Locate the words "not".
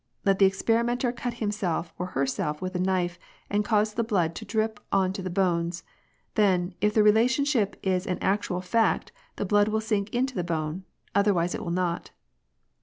11.69-12.09